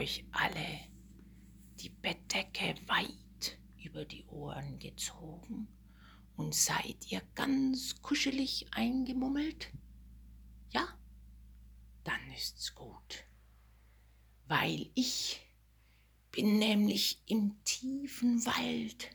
euch 0.00 0.24
alle 0.30 0.80
die 1.74 1.90
Bettdecke 1.90 2.74
weit 2.86 3.58
über 3.84 4.06
die 4.06 4.24
Ohren 4.28 4.78
gezogen 4.78 5.68
und 6.36 6.54
seid 6.54 7.12
ihr 7.12 7.20
ganz 7.34 8.00
kuschelig 8.00 8.66
eingemummelt? 8.70 9.70
Ja? 10.70 10.88
Dann 12.02 12.30
ist's 12.34 12.74
gut. 12.74 13.26
Weil 14.46 14.90
ich 14.94 15.42
bin 16.30 16.58
nämlich 16.58 17.22
im 17.26 17.62
tiefen 17.64 18.46
Wald 18.46 19.10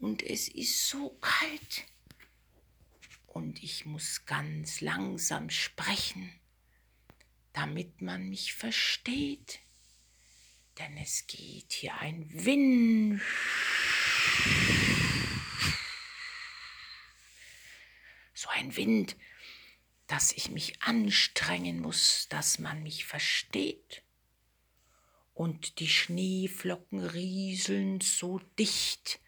und 0.00 0.22
es 0.22 0.48
ist 0.48 0.86
so 0.86 1.16
kalt 1.22 1.86
und 3.26 3.62
ich 3.62 3.86
muss 3.86 4.26
ganz 4.26 4.82
langsam 4.82 5.48
sprechen, 5.48 6.30
damit 7.54 8.02
man 8.02 8.28
mich 8.28 8.52
versteht, 8.52 9.63
denn 10.78 10.96
es 10.96 11.26
geht 11.26 11.72
hier 11.72 11.94
ein 11.98 12.28
Wind. 12.32 13.20
So 18.32 18.48
ein 18.50 18.76
Wind, 18.76 19.16
dass 20.06 20.32
ich 20.32 20.50
mich 20.50 20.82
anstrengen 20.82 21.80
muss, 21.80 22.26
dass 22.28 22.58
man 22.58 22.82
mich 22.82 23.04
versteht. 23.04 24.02
Und 25.32 25.80
die 25.80 25.88
Schneeflocken 25.88 27.00
rieseln 27.00 28.00
so 28.00 28.38
dicht, 28.58 29.20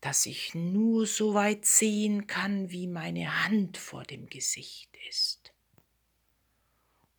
dass 0.00 0.26
ich 0.26 0.54
nur 0.54 1.06
so 1.06 1.34
weit 1.34 1.64
sehen 1.64 2.26
kann, 2.26 2.70
wie 2.70 2.86
meine 2.86 3.44
Hand 3.44 3.78
vor 3.78 4.04
dem 4.04 4.26
Gesicht 4.26 4.90
ist. 5.08 5.52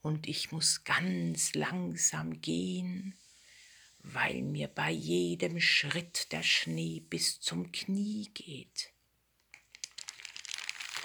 Und 0.02 0.28
ich 0.28 0.52
muss 0.52 0.84
ganz 0.84 1.56
langsam 1.56 2.42
gehen, 2.42 3.18
weil 4.04 4.42
mir 4.42 4.68
bei 4.68 4.92
jedem 4.92 5.60
Schritt 5.60 6.32
der 6.32 6.44
Schnee 6.44 7.00
bis 7.00 7.40
zum 7.40 7.72
Knie 7.72 8.30
geht. 8.34 8.92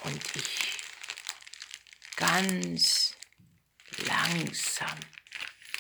Und 0.05 0.37
ich 0.37 0.79
ganz 2.17 3.17
langsam 3.99 4.99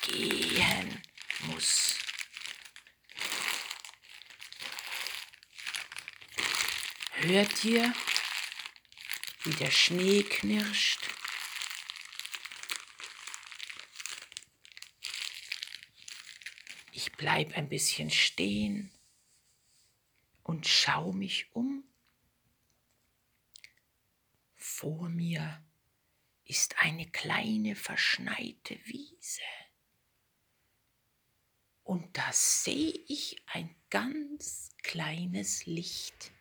gehen 0.03 1.03
muss. 1.43 1.97
Hört 7.15 7.65
ihr, 7.65 7.93
wie 9.43 9.55
der 9.55 9.73
Schnee 9.73 10.23
knirscht? 10.23 11.18
Ich 17.01 17.13
bleib 17.13 17.57
ein 17.57 17.69
bisschen 17.69 18.11
stehen 18.11 18.91
und 20.43 20.67
schau 20.67 21.13
mich 21.13 21.47
um. 21.55 21.85
Vor 24.57 25.09
mir 25.09 25.65
ist 26.45 26.81
eine 26.81 27.09
kleine 27.09 27.77
verschneite 27.77 28.81
Wiese. 28.85 29.43
Und 31.85 32.19
da 32.19 32.33
sehe 32.33 32.95
ich 33.07 33.37
ein 33.47 33.77
ganz 33.91 34.71
kleines 34.83 35.67
Licht 35.67 36.33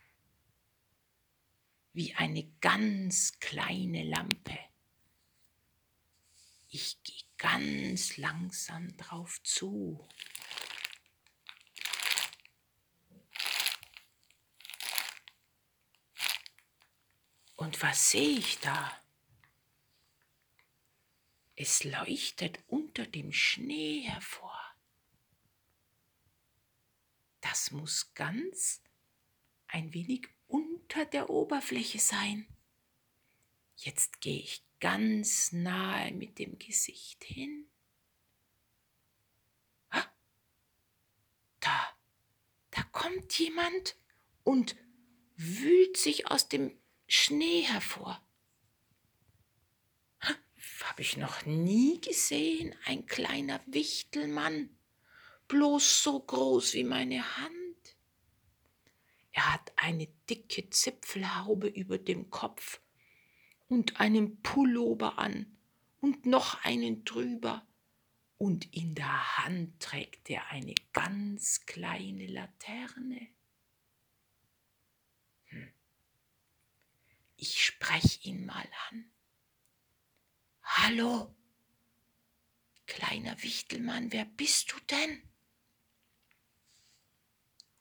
wie 1.94 2.16
eine 2.16 2.52
ganz 2.62 3.40
kleine 3.40 4.06
Lampe. 4.06 4.58
Ich 6.68 7.04
gehe 7.04 7.28
ganz 7.38 8.18
langsam 8.18 8.98
drauf 8.98 9.40
zu. 9.44 10.08
Und 17.68 17.82
was 17.82 18.12
sehe 18.12 18.40
ich 18.40 18.60
da? 18.60 18.98
Es 21.58 21.84
leuchtet 21.84 22.64
unter 22.68 23.06
dem 23.06 23.34
Schnee 23.34 24.04
hervor. 24.04 24.58
Das 27.42 27.72
muss 27.72 28.14
ganz 28.14 28.82
ein 29.68 29.94
wenig 29.94 30.30
unter 30.48 31.04
der 31.04 31.30
Oberfläche 31.30 32.00
sein. 32.00 32.48
Jetzt 33.76 34.22
gehe 34.22 34.40
ich 34.40 34.64
ganz 34.80 35.52
nahe 35.52 36.14
mit 36.14 36.40
dem 36.40 36.58
Gesicht 36.58 37.22
hin. 37.26 37.68
Da, 41.60 41.98
da 42.72 42.84
kommt 42.94 43.38
jemand 43.38 43.98
und 44.46 44.78
wühlt 45.36 45.98
sich 45.98 46.32
aus 46.32 46.48
dem 46.48 46.80
Schnee 47.08 47.62
hervor. 47.62 48.22
Habe 50.84 51.02
ich 51.02 51.16
noch 51.16 51.46
nie 51.46 52.02
gesehen, 52.02 52.76
ein 52.86 53.06
kleiner 53.06 53.62
Wichtelmann, 53.66 54.78
bloß 55.48 56.04
so 56.04 56.20
groß 56.20 56.74
wie 56.74 56.84
meine 56.84 57.38
Hand. 57.38 57.96
Er 59.32 59.54
hat 59.54 59.72
eine 59.78 60.08
dicke 60.30 60.70
Zipfelhaube 60.70 61.68
über 61.68 61.98
dem 61.98 62.30
Kopf 62.30 62.82
und 63.70 64.02
einen 64.02 64.42
Pullover 64.42 65.18
an 65.18 65.58
und 66.02 66.26
noch 66.26 66.64
einen 66.66 67.06
drüber. 67.06 67.66
Und 68.38 68.74
in 68.76 68.96
der 68.96 69.38
Hand 69.38 69.80
trägt 69.80 70.30
er 70.30 70.48
eine 70.50 70.76
ganz 70.94 71.66
kleine 71.66 72.28
Laterne. 72.28 73.28
Ich 77.40 77.64
sprech 77.64 78.26
ihn 78.26 78.48
mal 78.48 78.68
an. 78.90 79.12
Hallo, 80.64 81.36
kleiner 82.88 83.42
Wichtelmann, 83.44 84.12
wer 84.12 84.26
bist 84.26 84.72
du 84.72 84.76
denn? 84.90 85.22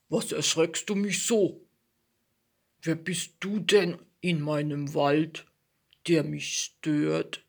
Was 0.09 0.31
erschreckst 0.33 0.89
du 0.91 0.95
mich 0.95 1.27
so? 1.27 1.67
Wer 2.83 2.97
bist 2.97 3.37
du 3.41 3.59
denn 3.59 3.99
in 4.21 4.43
meinem 4.43 4.93
Wald, 4.95 5.47
der 6.07 6.23
mich 6.23 6.63
stört? 6.63 7.45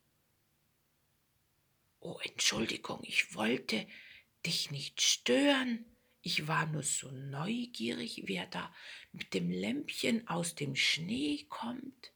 Oh, 1.99 2.17
Entschuldigung, 2.23 3.01
ich 3.03 3.35
wollte 3.35 3.85
dich 4.45 4.71
nicht 4.71 5.01
stören. 5.01 5.85
Ich 6.29 6.45
war 6.45 6.65
nur 6.65 6.83
so 6.83 7.09
neugierig, 7.09 8.23
wer 8.25 8.47
da 8.47 8.75
mit 9.13 9.33
dem 9.33 9.49
Lämpchen 9.49 10.27
aus 10.27 10.55
dem 10.55 10.75
Schnee 10.75 11.45
kommt. 11.47 12.11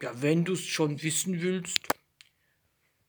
Ja, 0.00 0.22
wenn 0.22 0.46
du's 0.46 0.64
schon 0.64 1.02
wissen 1.02 1.42
willst. 1.42 1.86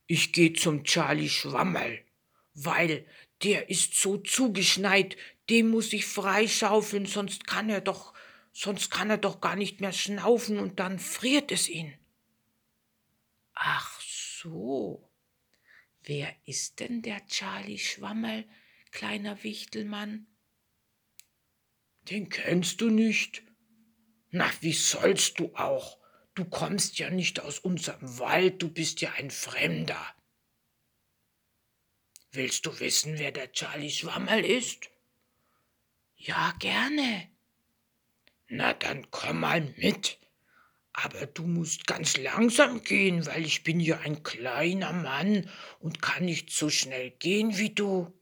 Ich 0.06 0.34
geh 0.34 0.52
zum 0.52 0.84
Charlie 0.84 1.30
Schwammerl, 1.30 2.04
weil 2.52 3.06
der 3.42 3.70
ist 3.70 3.94
so 3.94 4.18
zugeschneit, 4.18 5.16
den 5.48 5.70
muss 5.70 5.94
ich 5.94 6.04
freischaufeln, 6.04 7.06
sonst 7.06 7.46
kann 7.46 7.70
er 7.70 7.80
doch, 7.80 8.12
sonst 8.52 8.90
kann 8.90 9.08
er 9.08 9.16
doch 9.16 9.40
gar 9.40 9.56
nicht 9.56 9.80
mehr 9.80 9.94
schnaufen 9.94 10.58
und 10.58 10.78
dann 10.78 10.98
friert 10.98 11.52
es 11.52 11.70
ihn. 11.70 11.94
Ach 13.54 13.98
so. 14.02 15.08
Wer 16.02 16.36
ist 16.44 16.80
denn 16.80 17.00
der 17.00 17.26
Charlie 17.28 17.78
Schwammel, 17.78 18.44
kleiner 18.94 19.42
Wichtelmann? 19.42 20.28
Den 22.02 22.28
kennst 22.28 22.80
du 22.80 22.90
nicht? 22.90 23.42
Na, 24.30 24.48
wie 24.60 24.72
sollst 24.72 25.40
du 25.40 25.54
auch? 25.56 25.98
Du 26.34 26.44
kommst 26.44 26.98
ja 26.98 27.10
nicht 27.10 27.40
aus 27.40 27.58
unserem 27.58 28.18
Wald, 28.18 28.62
du 28.62 28.68
bist 28.68 29.00
ja 29.00 29.12
ein 29.14 29.30
Fremder. 29.30 30.14
Willst 32.30 32.66
du 32.66 32.80
wissen, 32.80 33.18
wer 33.18 33.32
der 33.32 33.52
Charlie 33.52 33.90
Schwammerl 33.90 34.44
ist? 34.44 34.90
Ja, 36.16 36.54
gerne. 36.60 37.28
Na, 38.46 38.74
dann 38.74 39.10
komm 39.10 39.40
mal 39.40 39.60
mit. 39.76 40.18
Aber 40.92 41.26
du 41.26 41.42
musst 41.42 41.88
ganz 41.88 42.16
langsam 42.16 42.84
gehen, 42.84 43.26
weil 43.26 43.44
ich 43.44 43.64
bin 43.64 43.80
ja 43.80 43.98
ein 43.98 44.22
kleiner 44.22 44.92
Mann 44.92 45.50
und 45.80 46.00
kann 46.00 46.24
nicht 46.24 46.50
so 46.50 46.70
schnell 46.70 47.10
gehen 47.10 47.58
wie 47.58 47.70
du. 47.70 48.12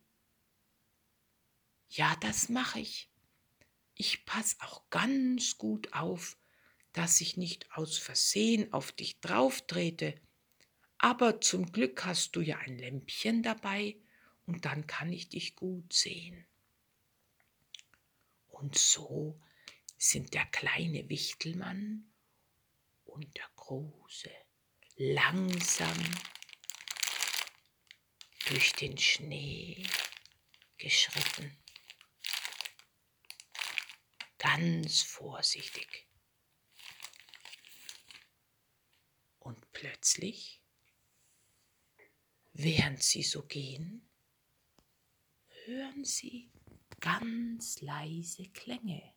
Ja, 1.94 2.16
das 2.20 2.48
mache 2.48 2.80
ich. 2.80 3.10
Ich 3.96 4.24
pass 4.24 4.56
auch 4.60 4.88
ganz 4.88 5.58
gut 5.58 5.92
auf, 5.92 6.38
dass 6.94 7.20
ich 7.20 7.36
nicht 7.36 7.70
aus 7.72 7.98
Versehen 7.98 8.72
auf 8.72 8.92
dich 8.92 9.20
drauftrete. 9.20 10.14
Aber 10.96 11.42
zum 11.42 11.70
Glück 11.70 12.06
hast 12.06 12.34
du 12.34 12.40
ja 12.40 12.56
ein 12.56 12.78
Lämpchen 12.78 13.42
dabei 13.42 13.96
und 14.46 14.64
dann 14.64 14.86
kann 14.86 15.12
ich 15.12 15.28
dich 15.28 15.54
gut 15.54 15.92
sehen. 15.92 16.46
Und 18.48 18.78
so 18.78 19.38
sind 19.98 20.32
der 20.32 20.46
kleine 20.46 21.10
Wichtelmann 21.10 22.10
und 23.04 23.36
der 23.36 23.50
große 23.56 24.30
langsam 24.96 25.98
durch 28.46 28.72
den 28.72 28.96
Schnee 28.96 29.84
geschritten. 30.78 31.58
Ganz 34.42 35.02
vorsichtig. 35.02 36.08
Und 39.38 39.70
plötzlich, 39.72 40.60
während 42.52 43.00
sie 43.04 43.22
so 43.22 43.44
gehen, 43.44 44.10
hören 45.64 46.04
sie 46.04 46.50
ganz 46.98 47.82
leise 47.82 48.48
Klänge. 48.48 49.14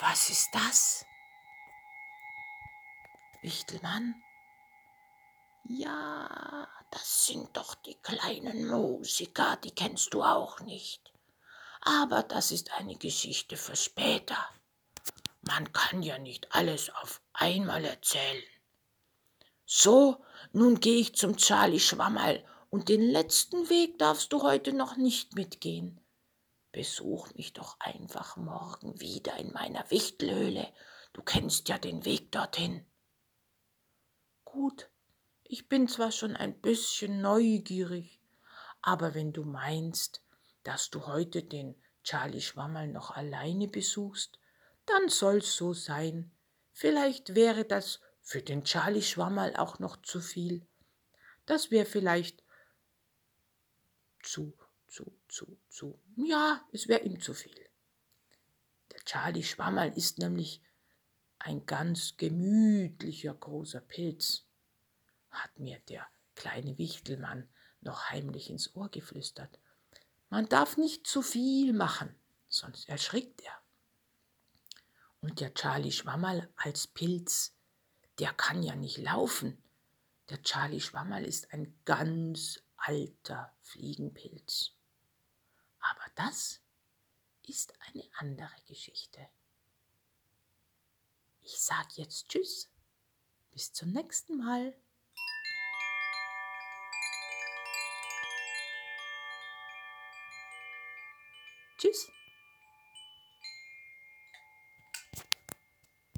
Was 0.00 0.30
ist 0.30 0.50
das? 0.52 1.06
Wichtelmann? 3.42 4.14
Ja, 5.64 6.68
das 6.90 7.26
sind 7.26 7.56
doch 7.56 7.74
die 7.74 7.96
kleinen 7.96 8.68
Musiker, 8.68 9.56
die 9.56 9.72
kennst 9.72 10.14
du 10.14 10.22
auch 10.22 10.60
nicht. 10.60 11.12
Aber 11.80 12.22
das 12.22 12.52
ist 12.52 12.72
eine 12.74 12.96
Geschichte 12.96 13.56
für 13.56 13.74
später. 13.74 14.38
Man 15.42 15.72
kann 15.72 16.02
ja 16.02 16.18
nicht 16.18 16.54
alles 16.54 16.90
auf 16.90 17.20
einmal 17.32 17.84
erzählen. 17.84 18.42
So, 19.66 20.24
nun 20.52 20.78
gehe 20.78 21.00
ich 21.00 21.16
zum 21.16 21.36
Charlie 21.36 21.80
Schwammerl 21.80 22.44
und 22.70 22.88
den 22.88 23.02
letzten 23.02 23.68
Weg 23.68 23.98
darfst 23.98 24.32
du 24.32 24.42
heute 24.42 24.72
noch 24.72 24.96
nicht 24.96 25.34
mitgehen. 25.34 26.00
Besuch 26.72 27.32
mich 27.34 27.54
doch 27.54 27.80
einfach 27.80 28.36
morgen 28.36 29.00
wieder 29.00 29.36
in 29.36 29.52
meiner 29.52 29.90
Wichtelhöhle. 29.90 30.72
Du 31.12 31.22
kennst 31.22 31.68
ja 31.68 31.78
den 31.78 32.04
Weg 32.04 32.30
dorthin. 32.32 32.84
Gut, 34.44 34.90
ich 35.44 35.68
bin 35.68 35.88
zwar 35.88 36.12
schon 36.12 36.36
ein 36.36 36.60
bisschen 36.60 37.22
neugierig, 37.22 38.20
aber 38.82 39.14
wenn 39.14 39.32
du 39.32 39.44
meinst, 39.44 40.22
dass 40.62 40.90
du 40.90 41.06
heute 41.06 41.42
den 41.42 41.74
Charlie 42.04 42.42
Schwammerl 42.42 42.88
noch 42.88 43.10
alleine 43.10 43.68
besuchst, 43.68 44.38
dann 44.84 45.08
soll's 45.08 45.54
so 45.56 45.72
sein. 45.72 46.30
Vielleicht 46.72 47.34
wäre 47.34 47.64
das 47.64 48.00
für 48.20 48.42
den 48.42 48.64
Charlie 48.64 49.02
Schwammerl 49.02 49.56
auch 49.56 49.78
noch 49.78 50.02
zu 50.02 50.20
viel. 50.20 50.66
Das 51.46 51.70
wäre 51.70 51.86
vielleicht 51.86 52.44
zu 54.22 54.52
zu, 54.88 55.12
zu, 55.28 55.58
zu. 55.68 55.98
Ja, 56.16 56.66
es 56.72 56.88
wäre 56.88 57.02
ihm 57.02 57.20
zu 57.20 57.34
viel. 57.34 57.68
Der 58.92 59.00
Charlie 59.04 59.42
Schwammerl 59.42 59.92
ist 59.96 60.18
nämlich 60.18 60.60
ein 61.38 61.66
ganz 61.66 62.16
gemütlicher 62.16 63.34
großer 63.34 63.80
Pilz, 63.80 64.44
hat 65.30 65.58
mir 65.58 65.78
der 65.88 66.06
kleine 66.34 66.78
Wichtelmann 66.78 67.48
noch 67.80 68.10
heimlich 68.10 68.50
ins 68.50 68.74
Ohr 68.74 68.88
geflüstert. 68.88 69.58
Man 70.30 70.48
darf 70.48 70.76
nicht 70.76 71.06
zu 71.06 71.22
viel 71.22 71.72
machen, 71.72 72.14
sonst 72.48 72.88
erschrickt 72.88 73.42
er. 73.42 73.52
Und 75.20 75.40
der 75.40 75.54
Charlie 75.54 75.92
Schwammerl 75.92 76.48
als 76.56 76.86
Pilz, 76.86 77.54
der 78.18 78.32
kann 78.32 78.62
ja 78.62 78.74
nicht 78.74 78.98
laufen. 78.98 79.62
Der 80.28 80.42
Charlie 80.42 80.80
Schwammerl 80.80 81.24
ist 81.24 81.52
ein 81.52 81.74
ganz 81.84 82.62
alter 82.76 83.52
Fliegenpilz. 83.62 84.72
Aber 85.80 86.04
das 86.14 86.60
ist 87.46 87.74
eine 87.88 88.04
andere 88.18 88.54
Geschichte. 88.66 89.28
Ich 91.40 91.58
sage 91.60 91.88
jetzt 91.94 92.28
Tschüss. 92.28 92.70
Bis 93.52 93.72
zum 93.72 93.92
nächsten 93.92 94.36
Mal. 94.36 94.76
Tschüss. 101.78 102.10